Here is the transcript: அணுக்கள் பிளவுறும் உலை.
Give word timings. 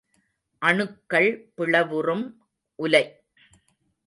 அணுக்கள் 0.61 1.29
பிளவுறும் 1.57 2.25
உலை. 2.79 3.03